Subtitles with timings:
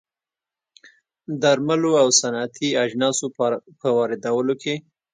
[1.41, 3.25] درملو او صنعتي اجناسو
[3.81, 4.73] په واردولو کې